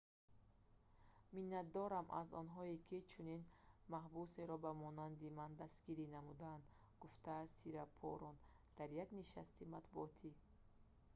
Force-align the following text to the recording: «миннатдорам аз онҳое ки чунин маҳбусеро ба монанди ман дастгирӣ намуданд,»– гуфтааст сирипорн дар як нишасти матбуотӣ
«миннатдорам 1.35 2.07
аз 2.21 2.29
онҳое 2.41 2.75
ки 2.87 2.97
чунин 3.11 3.41
маҳбусеро 3.93 4.55
ба 4.63 4.71
монанди 4.83 5.33
ман 5.37 5.51
дастгирӣ 5.61 6.05
намуданд,»– 6.15 6.65
гуфтааст 7.03 7.53
сирипорн 7.61 8.35
дар 8.77 8.89
як 9.03 9.09
нишасти 9.19 9.63
матбуотӣ 9.73 10.29